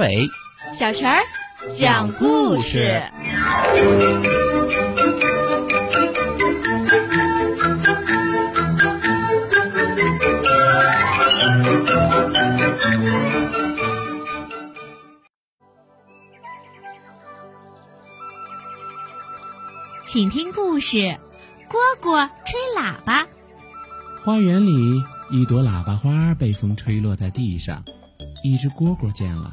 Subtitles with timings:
[0.00, 0.30] 伟、
[0.72, 1.20] 小陈儿
[1.74, 3.02] 讲故事。
[20.06, 23.26] 请听故事：蝈蝈吹喇叭。
[24.24, 24.72] 花园里，
[25.30, 27.84] 一朵喇叭花被风吹落在地上，
[28.42, 29.50] 一只蝈蝈见了，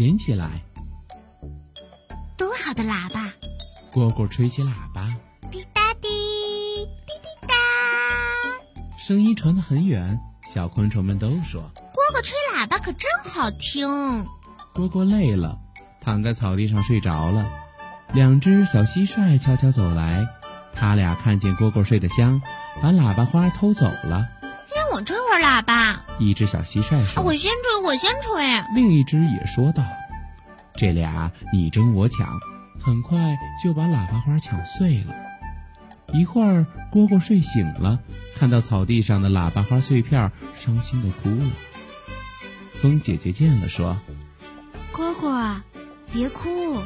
[0.00, 0.62] 捡起来。
[2.38, 3.30] 多好的喇叭！
[3.92, 5.06] 蝈蝈吹起喇叭，
[5.52, 6.08] 滴答滴，
[7.06, 7.54] 滴滴答，
[8.98, 10.18] 声音传得很远。
[10.54, 13.86] 小昆虫们都说：“蝈蝈吹喇叭可真好听。”
[14.74, 15.58] 蝈蝈累了，
[16.00, 17.46] 躺在草地上睡着了。
[18.14, 20.26] 两只小蟋蟀悄悄走来，
[20.72, 22.40] 他俩看见蝈蝈睡得香，
[22.80, 24.26] 把喇叭花偷走了。
[24.74, 25.99] 让我吹会儿喇叭。
[26.20, 28.44] 一只小蟋蟀说：“我先吹，我先吹。”
[28.76, 29.82] 另一只也说道
[30.76, 32.38] ：“这俩你争我抢，
[32.78, 35.14] 很快就把喇叭花抢碎了。”
[36.12, 37.98] 一会儿，蝈蝈睡醒了，
[38.36, 41.50] 看到草地上的喇叭花碎片，伤心的哭了。
[42.74, 43.98] 风姐姐见了，说
[44.92, 45.60] ：“蝈蝈，
[46.12, 46.76] 别哭。”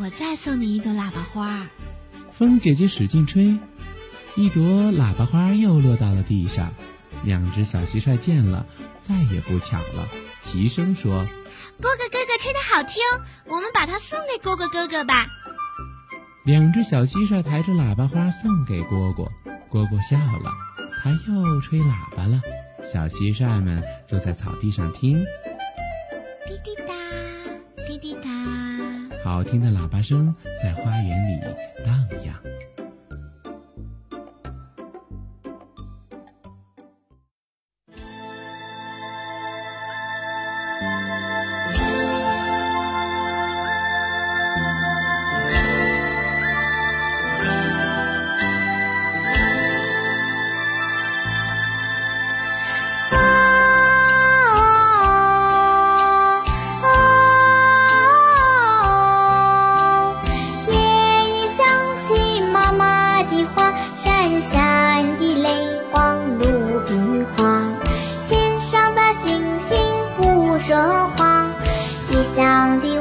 [0.00, 1.66] 我再送你一朵喇叭花。
[2.32, 3.58] 风姐姐使劲吹，
[4.34, 6.72] 一朵喇叭花又落到了地上。
[7.24, 8.64] 两只小蟋蟀见了，
[9.00, 10.08] 再也不抢了，
[10.42, 11.24] 齐声说
[11.80, 13.02] ：“蝈蝈哥哥吹得好听，
[13.46, 15.26] 我们把它送给蝈蝈哥哥吧。”
[16.44, 19.28] 两只小蟋蟀抬着喇叭花送给蝈蝈，
[19.70, 20.50] 蝈蝈笑了，
[21.02, 22.40] 它又吹喇叭了。
[22.82, 25.22] 小蟋蟀们坐在草地上听，
[26.46, 26.94] 滴滴答，
[27.86, 28.30] 滴滴答。
[29.24, 31.40] 好听的喇叭声在花园里
[31.84, 32.34] 荡漾。
[70.68, 70.76] 说
[71.16, 71.50] 谎，
[72.10, 72.97] 你想的。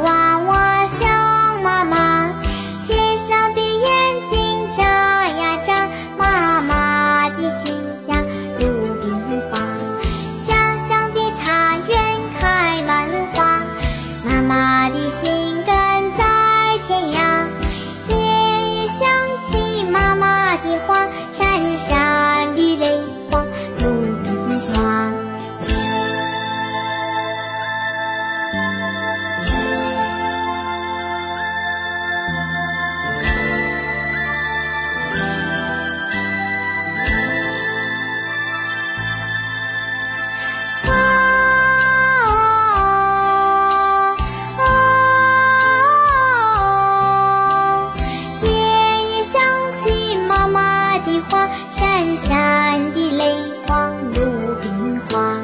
[51.30, 55.36] 花闪闪的泪光，鲁冰花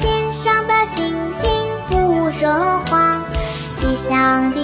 [0.00, 1.50] 天上的星星
[1.88, 2.50] 不说
[2.88, 3.20] 话，
[3.80, 4.63] 地上的。